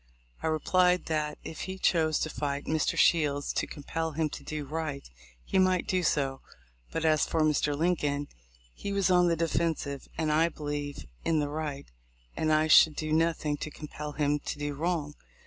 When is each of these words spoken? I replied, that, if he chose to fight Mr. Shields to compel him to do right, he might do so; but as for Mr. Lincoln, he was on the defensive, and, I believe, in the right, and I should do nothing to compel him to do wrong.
I 0.41 0.47
replied, 0.47 1.05
that, 1.05 1.37
if 1.43 1.61
he 1.65 1.77
chose 1.77 2.17
to 2.21 2.29
fight 2.31 2.65
Mr. 2.65 2.97
Shields 2.97 3.53
to 3.53 3.67
compel 3.67 4.13
him 4.13 4.29
to 4.29 4.43
do 4.43 4.65
right, 4.65 5.07
he 5.45 5.59
might 5.59 5.85
do 5.85 6.01
so; 6.01 6.41
but 6.91 7.05
as 7.05 7.27
for 7.27 7.41
Mr. 7.41 7.77
Lincoln, 7.77 8.27
he 8.73 8.91
was 8.91 9.11
on 9.11 9.27
the 9.27 9.35
defensive, 9.35 10.07
and, 10.17 10.31
I 10.31 10.49
believe, 10.49 11.05
in 11.23 11.39
the 11.39 11.49
right, 11.49 11.85
and 12.35 12.51
I 12.51 12.65
should 12.65 12.95
do 12.95 13.13
nothing 13.13 13.57
to 13.57 13.69
compel 13.69 14.13
him 14.13 14.39
to 14.39 14.57
do 14.57 14.73
wrong. 14.73 15.13